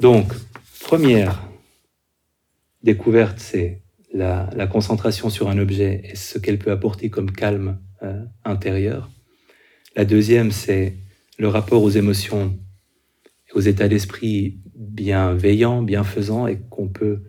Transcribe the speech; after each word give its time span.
Donc, 0.00 0.32
première 0.80 1.46
découverte, 2.82 3.38
c'est 3.38 3.82
la, 4.14 4.66
concentration 4.66 5.28
sur 5.28 5.50
un 5.50 5.58
objet 5.58 6.00
et 6.04 6.16
ce 6.16 6.38
qu'elle 6.38 6.58
peut 6.58 6.70
apporter 6.70 7.10
comme 7.10 7.30
calme 7.30 7.78
euh, 8.02 8.24
intérieur. 8.44 9.10
La 9.96 10.06
deuxième, 10.06 10.52
c'est 10.52 10.96
le 11.38 11.48
rapport 11.48 11.82
aux 11.82 11.90
émotions, 11.90 12.58
aux 13.52 13.60
états 13.60 13.88
d'esprit 13.88 14.58
bienveillants, 14.74 15.82
bienfaisants, 15.82 16.46
et 16.46 16.58
qu'on 16.70 16.88
peut 16.88 17.20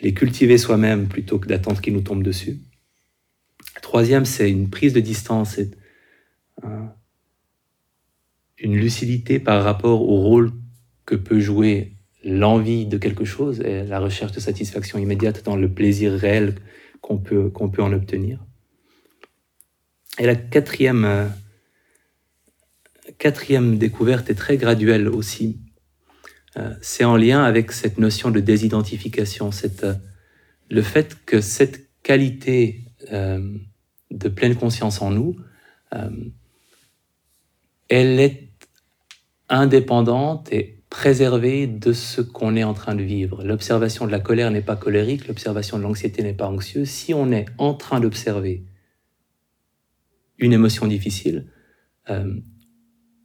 les 0.00 0.14
cultiver 0.14 0.58
soi-même 0.58 1.08
plutôt 1.08 1.40
que 1.40 1.48
d'attendre 1.48 1.80
qu'ils 1.80 1.94
nous 1.94 2.02
tombent 2.02 2.22
dessus. 2.22 2.60
La 3.74 3.80
troisième, 3.80 4.26
c'est 4.26 4.48
une 4.48 4.70
prise 4.70 4.92
de 4.92 5.00
distance 5.00 5.58
et 5.58 5.70
une 8.58 8.76
lucidité 8.76 9.40
par 9.40 9.64
rapport 9.64 10.02
au 10.02 10.20
rôle 10.20 10.52
que 11.06 11.14
peut 11.14 11.40
jouer 11.40 11.92
l'envie 12.24 12.86
de 12.86 12.98
quelque 12.98 13.24
chose 13.24 13.60
et 13.60 13.84
la 13.84 13.98
recherche 13.98 14.32
de 14.32 14.40
satisfaction 14.40 14.98
immédiate 14.98 15.44
dans 15.44 15.56
le 15.56 15.68
plaisir 15.68 16.12
réel 16.12 16.56
qu'on 17.00 17.18
peut, 17.18 17.50
peut 17.50 17.82
en 17.82 17.92
obtenir. 17.92 18.44
Et 20.18 20.26
la 20.26 20.36
quatrième, 20.36 21.04
euh, 21.04 21.26
quatrième 23.18 23.78
découverte 23.78 24.28
est 24.28 24.34
très 24.34 24.58
graduelle 24.58 25.08
aussi. 25.08 25.60
Euh, 26.56 26.74
c'est 26.82 27.04
en 27.04 27.16
lien 27.16 27.42
avec 27.42 27.72
cette 27.72 27.98
notion 27.98 28.30
de 28.30 28.40
désidentification, 28.40 29.50
cette, 29.50 29.84
euh, 29.84 29.94
le 30.68 30.82
fait 30.82 31.16
que 31.24 31.40
cette 31.40 31.88
qualité 32.02 32.84
de 33.10 34.28
pleine 34.28 34.54
conscience 34.54 35.02
en 35.02 35.10
nous, 35.10 35.36
elle 37.88 38.20
est 38.20 38.48
indépendante 39.48 40.52
et 40.52 40.79
préserver 40.90 41.68
de 41.68 41.92
ce 41.92 42.20
qu'on 42.20 42.56
est 42.56 42.64
en 42.64 42.74
train 42.74 42.96
de 42.96 43.02
vivre. 43.02 43.44
L'observation 43.44 44.06
de 44.06 44.10
la 44.10 44.18
colère 44.18 44.50
n'est 44.50 44.60
pas 44.60 44.76
colérique, 44.76 45.28
l'observation 45.28 45.78
de 45.78 45.84
l'anxiété 45.84 46.22
n'est 46.24 46.34
pas 46.34 46.48
anxieuse. 46.48 46.88
Si 46.88 47.14
on 47.14 47.30
est 47.30 47.46
en 47.58 47.74
train 47.74 48.00
d'observer 48.00 48.64
une 50.38 50.52
émotion 50.52 50.88
difficile, 50.88 51.46
euh, 52.10 52.34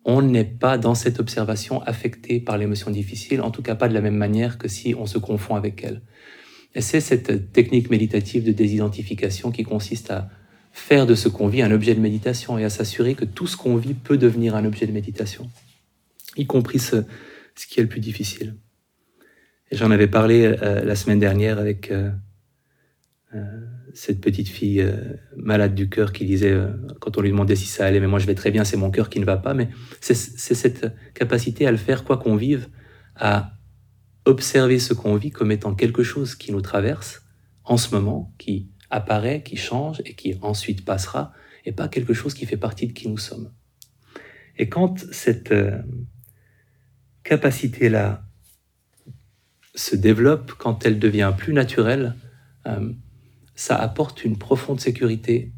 on 0.06 0.22
n'est 0.22 0.45
pas 0.45 0.78
dans 0.78 0.94
cette 0.94 1.20
observation 1.20 1.81
affecté 1.81 2.39
par 2.39 2.59
l'émotion 2.59 2.92
difficile, 2.92 3.42
en 3.42 3.50
tout 3.50 3.64
cas 3.64 3.73
pas 3.73 3.88
de 3.88 3.95
la 3.95 4.02
même 4.02 4.16
manière 4.16 4.59
que 4.59 4.67
si 4.67 4.94
on 4.94 5.08
se 5.08 5.17
confond 5.17 5.56
avec 5.56 5.84
elle. 5.84 6.04
Et 6.76 6.82
c'est 6.82 7.02
cette 7.02 7.52
technique 7.52 7.89
méditative 7.89 8.44
de 8.44 8.52
désidentification 8.52 9.50
qui 9.50 9.64
consiste 9.64 10.11
à 10.11 10.30
faire 10.72 11.08
de 11.08 11.16
ce 11.16 11.30
qu'on 11.30 11.48
vit 11.48 11.64
un 11.64 11.72
objet 11.72 11.95
de 11.95 12.02
méditation 12.02 12.59
et 12.59 12.66
à 12.66 12.70
s'assurer 12.70 13.16
que 13.16 13.26
tout 13.26 13.48
ce 13.48 13.58
qu'on 13.58 13.78
vit 13.78 13.95
peut 13.95 14.17
devenir 14.17 14.56
un 14.56 14.66
objet 14.66 14.86
de 14.86 14.92
méditation, 14.92 15.50
y 16.38 16.45
compris 16.45 16.80
ce, 16.80 17.06
ce 17.56 17.67
qui 17.67 17.80
est 17.80 17.84
le 17.84 17.89
plus 17.89 18.02
difficile. 18.02 18.56
J'en 19.72 19.92
avais 19.92 20.08
parlé 20.08 20.45
euh, 20.45 20.84
la 20.84 20.95
semaine 20.95 21.20
dernière 21.20 21.58
avec 21.58 21.89
euh, 21.89 22.11
euh, 23.34 23.44
cette 23.94 24.22
petite 24.22 24.48
fille 24.48 24.86
malade 25.36 25.73
du 25.73 25.89
cœur 25.89 26.14
qui 26.14 26.26
disait, 26.26 26.56
quand 27.00 27.17
on 27.17 27.22
lui 27.22 27.31
demandait 27.31 27.56
si 27.56 27.66
ça 27.66 27.86
allait, 27.86 28.00
mais 28.00 28.08
moi 28.08 28.20
je 28.20 28.28
vais 28.28 28.36
très 28.36 28.52
bien, 28.52 28.64
c'est 28.64 28.78
mon 28.78 28.92
cœur 28.92 29.09
qui 29.09 29.20
ne 29.20 29.26
va 29.26 29.38
pas, 29.38 29.53
mais 29.53 29.70
c'est 30.02 30.16
cette 30.16 30.94
capacité 31.14 31.66
à 31.66 31.72
le 31.72 31.78
faire 31.78 32.03
quoi 32.03 32.17
qu'on 32.17 32.36
vive, 32.36 32.67
à 33.16 33.53
observer 34.26 34.80
ce 34.80 34.94
qu'on 34.94 35.16
vit 35.16 35.31
comme 35.31 35.52
étant 35.52 35.76
quelque 35.76 36.03
chose 36.03 36.36
qui 36.36 36.52
nous 36.52 36.61
traverse 36.61 37.23
en 37.64 37.78
ce 37.78 37.95
moment, 37.95 38.33
qui 38.38 38.70
apparaît, 38.89 39.44
qui 39.44 39.56
change 39.56 40.02
et 40.06 40.14
qui 40.14 40.36
ensuite 40.42 40.83
passera, 40.83 41.31
et 41.64 41.72
pas 41.72 41.88
quelque 41.88 42.14
chose 42.14 42.33
qui 42.33 42.45
fait 42.45 42.58
partie 42.58 42.88
de 42.88 42.94
qui 42.94 43.08
nous 43.08 43.17
sommes. 43.17 43.52
Et 44.58 44.70
quand 44.70 45.00
cette 45.11 45.53
capacité-là 47.26 48.23
se 49.73 49.98
développe, 49.98 50.54
quand 50.58 50.86
elle 50.86 51.00
devient 51.00 51.34
plus 51.38 51.54
naturelle, 51.54 52.16
euh, 52.66 52.92
ça 53.56 53.76
apporte 53.76 54.23
une 54.23 54.38
profonde 54.38 54.80
sécurité 54.80 55.52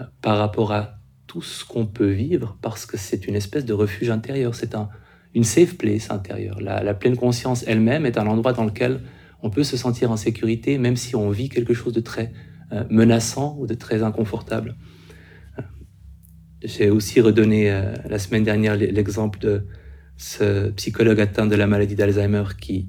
euh, 0.00 0.04
par 0.22 0.38
rapport 0.38 0.72
à 0.72 0.98
tout 1.26 1.42
ce 1.42 1.64
qu'on 1.64 1.86
peut 1.86 2.10
vivre, 2.10 2.56
parce 2.62 2.86
que 2.86 2.96
c'est 2.96 3.26
une 3.26 3.34
espèce 3.34 3.64
de 3.64 3.72
refuge 3.72 4.10
intérieur, 4.10 4.54
c'est 4.54 4.76
un, 4.76 4.88
une 5.34 5.42
safe 5.42 5.76
place 5.76 6.10
intérieure. 6.10 6.60
La, 6.60 6.94
pleine 6.94 7.16
conscience 7.16 7.64
elle-même 7.66 8.06
est 8.06 8.18
un 8.18 8.26
endroit 8.26 8.52
dans 8.52 8.64
lequel 8.64 9.00
on 9.42 9.50
peut 9.50 9.64
se 9.64 9.76
sentir 9.76 10.12
en 10.12 10.16
sécurité, 10.16 10.78
même 10.78 10.96
si 10.96 11.16
on 11.16 11.30
vit 11.30 11.48
quelque 11.48 11.74
chose 11.74 11.92
de 11.92 12.00
très 12.00 12.32
euh, 12.70 12.84
menaçant 12.90 13.56
ou 13.58 13.66
de 13.66 13.74
très 13.74 14.02
inconfortable. 14.04 14.76
J'ai 16.62 16.88
aussi 16.88 17.20
redonné 17.20 17.70
la 18.08 18.18
semaine 18.18 18.42
dernière 18.42 18.74
l'exemple 18.74 19.38
de 19.38 19.66
ce 20.16 20.70
psychologue 20.70 21.20
atteint 21.20 21.46
de 21.46 21.56
la 21.56 21.66
maladie 21.66 21.94
d'Alzheimer 21.94 22.44
qui 22.60 22.88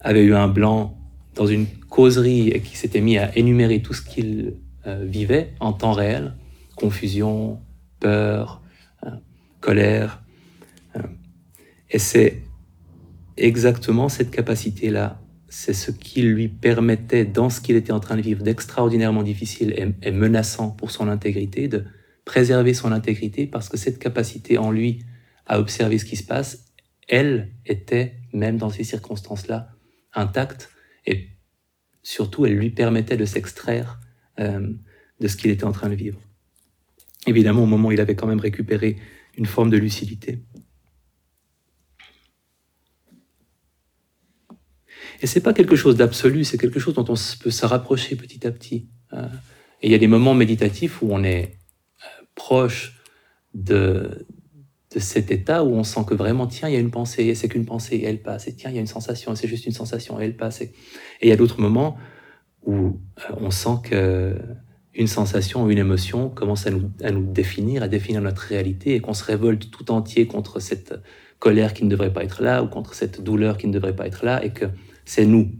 avait 0.00 0.24
eu 0.24 0.34
un 0.34 0.48
blanc 0.48 0.98
dans 1.34 1.46
une 1.46 1.66
causerie 1.88 2.48
et 2.48 2.60
qui 2.60 2.76
s'était 2.76 3.00
mis 3.00 3.18
à 3.18 3.36
énumérer 3.36 3.80
tout 3.80 3.94
ce 3.94 4.02
qu'il 4.02 4.54
euh, 4.86 5.04
vivait 5.04 5.54
en 5.60 5.72
temps 5.72 5.92
réel, 5.92 6.34
confusion, 6.76 7.60
peur, 8.00 8.62
euh, 9.04 9.10
colère. 9.60 10.22
Euh, 10.96 11.02
et 11.90 11.98
c'est 11.98 12.42
exactement 13.36 14.08
cette 14.08 14.30
capacité-là, 14.30 15.20
c'est 15.48 15.72
ce 15.72 15.90
qui 15.90 16.22
lui 16.22 16.48
permettait, 16.48 17.24
dans 17.24 17.50
ce 17.50 17.60
qu'il 17.60 17.76
était 17.76 17.92
en 17.92 18.00
train 18.00 18.16
de 18.16 18.22
vivre 18.22 18.42
d'extraordinairement 18.42 19.22
difficile 19.22 19.72
et, 19.76 20.08
et 20.08 20.10
menaçant 20.10 20.70
pour 20.70 20.90
son 20.90 21.08
intégrité, 21.08 21.68
de 21.68 21.84
préserver 22.24 22.74
son 22.74 22.92
intégrité 22.92 23.46
parce 23.46 23.68
que 23.68 23.76
cette 23.76 23.98
capacité 23.98 24.58
en 24.58 24.70
lui 24.70 25.00
à 25.48 25.58
observer 25.58 25.98
ce 25.98 26.04
qui 26.04 26.16
se 26.16 26.24
passe, 26.24 26.66
elle 27.08 27.52
était, 27.64 28.20
même 28.32 28.58
dans 28.58 28.70
ces 28.70 28.84
circonstances-là, 28.84 29.70
intacte 30.12 30.70
et 31.06 31.30
surtout 32.02 32.46
elle 32.46 32.54
lui 32.54 32.70
permettait 32.70 33.16
de 33.16 33.24
s'extraire 33.24 33.98
euh, 34.38 34.72
de 35.20 35.28
ce 35.28 35.36
qu'il 35.36 35.50
était 35.50 35.64
en 35.64 35.72
train 35.72 35.88
de 35.88 35.94
vivre. 35.94 36.20
Évidemment, 37.26 37.64
au 37.64 37.66
moment 37.66 37.88
où 37.88 37.92
il 37.92 38.00
avait 38.00 38.14
quand 38.14 38.26
même 38.26 38.40
récupéré 38.40 38.96
une 39.36 39.46
forme 39.46 39.70
de 39.70 39.76
lucidité. 39.76 40.44
Et 45.20 45.26
c'est 45.26 45.40
pas 45.40 45.52
quelque 45.52 45.76
chose 45.76 45.96
d'absolu, 45.96 46.44
c'est 46.44 46.58
quelque 46.58 46.78
chose 46.78 46.94
dont 46.94 47.06
on 47.08 47.14
peut 47.42 47.50
se 47.50 47.66
rapprocher 47.66 48.16
petit 48.16 48.46
à 48.46 48.52
petit. 48.52 48.88
Euh, 49.12 49.26
et 49.82 49.88
il 49.88 49.92
y 49.92 49.94
a 49.94 49.98
des 49.98 50.06
moments 50.06 50.34
méditatifs 50.34 51.02
où 51.02 51.08
on 51.10 51.24
est 51.24 51.58
euh, 52.04 52.24
proche 52.34 53.00
de, 53.54 54.26
de 54.94 55.00
cet 55.00 55.30
état 55.30 55.64
où 55.64 55.74
on 55.74 55.84
sent 55.84 56.00
que 56.06 56.14
vraiment, 56.14 56.46
tiens, 56.46 56.68
il 56.68 56.74
y 56.74 56.76
a 56.76 56.80
une 56.80 56.90
pensée, 56.90 57.24
et 57.24 57.34
c'est 57.34 57.48
qu'une 57.48 57.66
pensée, 57.66 57.96
et 57.96 58.04
elle 58.04 58.22
passe, 58.22 58.48
et 58.48 58.54
tiens, 58.54 58.70
il 58.70 58.74
y 58.74 58.78
a 58.78 58.80
une 58.80 58.86
sensation, 58.86 59.32
et 59.32 59.36
c'est 59.36 59.48
juste 59.48 59.66
une 59.66 59.72
sensation, 59.72 60.20
et 60.20 60.24
elle 60.24 60.36
passe. 60.36 60.62
Et, 60.62 60.72
il 61.22 61.28
y 61.28 61.32
a 61.32 61.36
d'autres 61.36 61.60
moments 61.60 61.96
où 62.64 62.74
euh, 62.76 63.34
on 63.36 63.50
sent 63.50 63.78
que 63.84 64.36
une 64.94 65.06
sensation 65.06 65.64
ou 65.64 65.70
une 65.70 65.78
émotion 65.78 66.28
commence 66.28 66.66
à 66.66 66.70
nous, 66.70 66.90
à 67.04 67.12
nous 67.12 67.24
définir, 67.24 67.82
à 67.82 67.88
définir 67.88 68.22
notre 68.22 68.42
réalité, 68.42 68.94
et 68.94 69.00
qu'on 69.00 69.14
se 69.14 69.24
révolte 69.24 69.70
tout 69.70 69.90
entier 69.90 70.26
contre 70.26 70.58
cette 70.58 70.94
colère 71.38 71.72
qui 71.74 71.84
ne 71.84 71.90
devrait 71.90 72.12
pas 72.12 72.24
être 72.24 72.42
là, 72.42 72.62
ou 72.62 72.68
contre 72.68 72.94
cette 72.94 73.20
douleur 73.22 73.58
qui 73.58 73.68
ne 73.68 73.72
devrait 73.72 73.94
pas 73.94 74.06
être 74.06 74.24
là, 74.24 74.42
et 74.44 74.50
que 74.50 74.64
c'est 75.04 75.26
nous, 75.26 75.52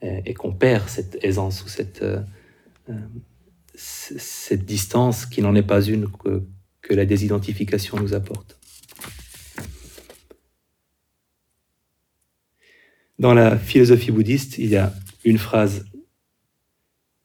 et, 0.00 0.34
qu'on 0.34 0.52
perd 0.52 0.88
cette 0.88 1.18
aisance 1.22 1.64
ou 1.64 1.68
cette, 1.68 2.02
euh, 2.02 2.20
euh, 2.88 2.94
cette 3.74 4.64
distance 4.64 5.26
qui 5.26 5.42
n'en 5.42 5.54
est 5.56 5.62
pas 5.62 5.82
une 5.82 6.08
que, 6.08 6.44
que 6.80 6.94
la 6.94 7.04
désidentification 7.04 7.98
nous 7.98 8.14
apporte. 8.14 8.57
Dans 13.18 13.34
la 13.34 13.58
philosophie 13.58 14.12
bouddhiste, 14.12 14.58
il 14.58 14.68
y 14.70 14.76
a 14.76 14.92
une 15.24 15.38
phrase 15.38 15.86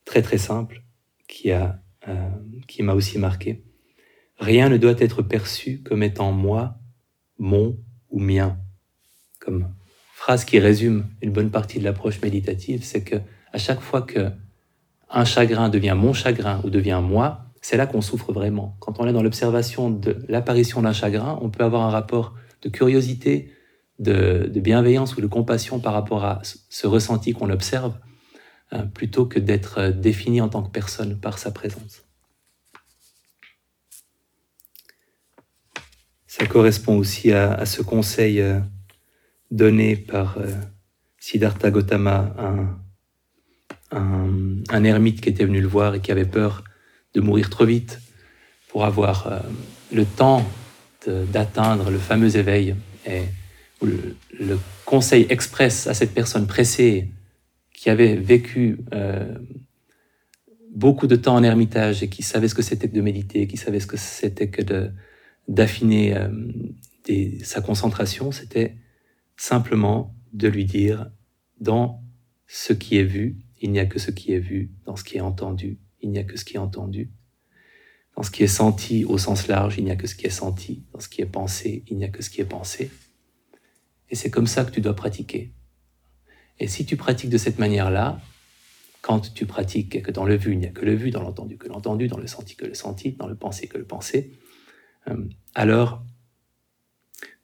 très 0.06 0.24
très 0.24 0.40
simple 0.40 0.84
qui 1.28 1.52
a 1.52 1.80
euh, 2.08 2.30
qui 2.68 2.84
m'a 2.84 2.96
aussi 2.96 3.20
marqué. 3.20 3.64
Rien 4.40 4.70
ne 4.70 4.78
doit 4.78 4.96
être 4.98 5.22
perçu 5.22 5.82
comme 5.84 6.04
étant 6.04 6.32
moi, 6.32 6.80
mon 7.38 7.78
ou 8.10 8.20
mien. 8.20 8.58
Comme 9.40 9.74
phrase 10.16 10.46
qui 10.46 10.60
résume 10.60 11.06
une 11.22 11.32
bonne 11.32 11.52
partie 11.52 11.80
de 11.80 11.84
l'approche 11.84 12.22
méditative, 12.22 12.84
c'est 12.84 13.04
que 13.04 13.18
à 13.52 13.58
chaque 13.58 13.80
fois 13.80 14.02
que 14.02 14.32
un 15.10 15.26
chagrin 15.26 15.70
devient 15.70 15.96
mon 15.96 16.14
chagrin 16.14 16.60
ou 16.64 16.72
devient 16.72 17.02
moi, 17.04 17.46
c'est 17.62 17.78
là 17.78 17.86
qu'on 17.86 18.02
souffre 18.02 18.34
vraiment. 18.34 18.76
Quand 18.80 19.00
on 19.00 19.08
est 19.08 19.14
dans 19.14 19.22
l'observation 19.22 19.92
de 19.92 20.26
l'apparition 20.28 20.82
d'un 20.82 20.92
chagrin, 20.92 21.38
on 21.42 21.50
peut 21.50 21.64
avoir 21.64 21.84
un 21.84 21.92
rapport 21.92 22.34
de 22.64 22.70
curiosité, 22.70 23.52
de, 24.04 24.60
bienveillance 24.60 25.16
ou 25.16 25.22
de 25.22 25.28
compassion 25.28 25.80
par 25.80 25.94
rapport 25.94 26.26
à 26.26 26.42
ce 26.44 26.88
ressenti 26.88 27.34
qu'on 27.34 27.50
observe, 27.50 27.96
euh, 28.74 28.84
plutôt 28.84 29.26
que 29.26 29.40
d'être 29.40 29.78
euh, 29.80 29.92
défini 29.92 30.42
en 30.42 30.50
tant 30.50 30.64
que 30.64 30.72
personne 30.72 31.20
par 31.20 31.38
sa 31.38 31.52
présence. 31.52 32.04
Ça 36.28 36.48
correspond 36.48 36.98
aussi 36.98 37.32
à, 37.32 37.66
ce 37.66 37.82
conseil 37.84 38.42
euh, 38.42 38.60
donné 39.52 39.96
par 39.96 40.38
Siddhartha 41.20 41.70
Gautama, 41.70 42.34
un, 43.92 44.58
un, 44.70 44.84
ermite 44.84 45.22
qui 45.22 45.30
était 45.30 45.46
venu 45.46 45.62
le 45.62 45.68
voir 45.68 45.94
et 45.94 46.02
qui 46.02 46.12
avait 46.12 46.26
peur 46.26 46.64
de 47.14 47.22
mourir 47.22 47.52
trop 47.52 47.66
vite 47.66 48.02
pour 48.70 48.84
avoir 48.84 49.44
le 49.92 50.06
temps 50.06 50.44
d'atteindre 51.06 51.92
le 51.92 52.00
fameux 52.00 52.36
éveil. 52.36 52.76
Et 53.06 53.26
le, 53.86 54.60
conseil 54.86 55.26
express 55.30 55.88
à 55.88 55.94
cette 55.94 56.14
personne 56.14 56.46
pressée 56.46 57.10
qui 57.74 57.90
avait 57.90 58.16
vécu 58.16 58.80
euh, 58.94 59.34
beaucoup 60.76 61.08
de 61.08 61.16
temps 61.16 61.36
en 61.36 61.44
ermitage 61.44 62.04
et 62.04 62.10
qui 62.10 62.22
savait 62.22 62.48
ce 62.48 62.56
que 62.56 62.62
c'était 62.62 62.88
que 62.88 62.96
de 62.96 63.02
méditer, 63.02 63.48
qui 63.48 63.58
savait 63.58 63.80
ce 63.80 63.88
que 63.88 63.98
c'était 63.98 64.50
que 64.50 64.62
d'affiner 65.48 66.16
euh, 66.16 66.30
sa 67.44 67.62
concentration, 67.62 68.32
c'était 68.32 68.76
simplement 69.36 70.16
de 70.34 70.48
lui 70.48 70.66
dire 70.66 71.10
dans 71.60 72.04
ce 72.48 72.74
qui 72.74 72.98
est 72.98 73.04
vu, 73.04 73.38
il 73.62 73.72
n'y 73.72 73.80
a 73.80 73.86
que 73.86 74.00
ce 74.00 74.12
qui 74.12 74.34
est 74.34 74.40
vu, 74.40 74.72
dans 74.86 74.96
ce 74.96 75.04
qui 75.04 75.18
est 75.18 75.22
entendu, 75.22 75.80
il 76.02 76.12
n'y 76.12 76.20
a 76.20 76.24
que 76.24 76.38
ce 76.38 76.46
qui 76.46 76.56
est 76.56 76.60
entendu. 76.60 77.10
Dans 78.16 78.24
ce 78.24 78.30
qui 78.30 78.44
est 78.44 78.48
senti 78.48 79.06
au 79.06 79.18
sens 79.18 79.48
large, 79.48 79.78
il 79.78 79.86
n'y 79.86 79.92
a 79.92 79.96
que 79.96 80.06
ce 80.06 80.16
qui 80.16 80.28
est 80.28 80.30
senti. 80.30 80.84
Dans 80.94 81.00
ce 81.00 81.10
qui 81.10 81.22
est 81.22 81.26
pensé, 81.26 81.84
il 81.88 81.98
n'y 81.98 82.04
a 82.04 82.10
que 82.10 82.22
ce 82.22 82.30
qui 82.30 82.42
est 82.42 82.46
pensé. 82.46 82.92
Et 84.14 84.16
c'est 84.16 84.30
comme 84.30 84.46
ça 84.46 84.64
que 84.64 84.70
tu 84.70 84.80
dois 84.80 84.96
pratiquer. 84.96 85.52
Et 86.60 86.68
si 86.68 86.86
tu 86.86 86.98
pratiques 86.98 87.32
de 87.32 87.40
cette 87.40 87.58
manière-là, 87.58 88.22
quand 89.02 89.34
tu 89.34 89.48
pratiques 89.48 89.96
et 89.96 90.04
que 90.04 90.12
dans 90.12 90.24
le 90.24 90.36
vu, 90.36 90.52
il 90.52 90.60
n'y 90.60 90.68
a 90.68 90.70
que 90.70 90.86
le 90.86 90.94
vu, 90.94 91.10
dans 91.10 91.24
l'entendu 91.24 91.58
que 91.58 91.68
l'entendu, 91.68 92.08
dans 92.08 92.20
le 92.20 92.28
senti 92.28 92.56
que 92.56 92.68
le 92.68 92.76
senti, 92.76 93.14
dans 93.14 93.26
le 93.26 93.36
pensé 93.36 93.68
que 93.68 93.80
le 93.80 93.86
pensé, 93.86 94.32
euh, 95.08 95.28
alors 95.56 96.04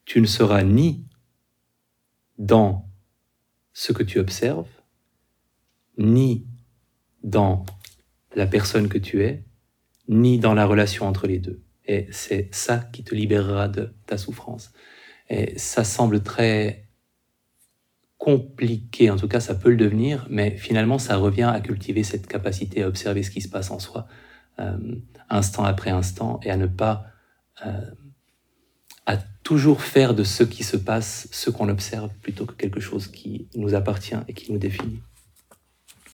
tu 0.05 0.21
ne 0.21 0.27
seras 0.27 0.61
ni 0.61 1.07
dans 2.37 2.87
ce 3.73 3.91
que 3.91 4.03
tu 4.03 4.19
observes, 4.19 4.69
ni 5.97 6.45
dans 7.23 7.65
la 8.35 8.45
personne 8.45 8.89
que 8.89 8.99
tu 8.99 9.23
es, 9.23 9.43
ni 10.07 10.37
dans 10.37 10.53
la 10.53 10.67
relation 10.67 11.07
entre 11.07 11.25
les 11.25 11.39
deux. 11.39 11.63
Et 11.87 12.07
c'est 12.11 12.53
ça 12.53 12.77
qui 12.77 13.03
te 13.03 13.15
libérera 13.15 13.67
de 13.67 13.91
ta 14.05 14.19
souffrance. 14.19 14.71
Et 15.29 15.57
ça 15.57 15.83
semble 15.83 16.21
très 16.23 16.89
compliqué, 18.17 19.09
en 19.09 19.15
tout 19.15 19.27
cas 19.27 19.39
ça 19.39 19.55
peut 19.55 19.69
le 19.69 19.77
devenir, 19.77 20.27
mais 20.29 20.57
finalement 20.57 20.99
ça 20.99 21.15
revient 21.15 21.49
à 21.53 21.61
cultiver 21.61 22.03
cette 22.03 22.27
capacité 22.27 22.83
à 22.83 22.87
observer 22.87 23.23
ce 23.23 23.31
qui 23.31 23.41
se 23.41 23.47
passe 23.47 23.71
en 23.71 23.79
soi, 23.79 24.07
euh, 24.59 24.77
instant 25.29 25.63
après 25.63 25.89
instant, 25.89 26.39
et 26.43 26.51
à 26.51 26.57
ne 26.57 26.67
pas, 26.67 27.05
euh, 27.65 27.91
à 29.05 29.17
toujours 29.43 29.81
faire 29.81 30.13
de 30.13 30.23
ce 30.23 30.43
qui 30.43 30.63
se 30.63 30.75
passe 30.75 31.29
ce 31.31 31.49
qu'on 31.49 31.69
observe 31.69 32.11
plutôt 32.21 32.45
que 32.45 32.53
quelque 32.53 32.81
chose 32.81 33.07
qui 33.07 33.47
nous 33.55 33.73
appartient 33.73 34.17
et 34.27 34.33
qui 34.33 34.51
nous 34.51 34.59
définit. 34.59 35.01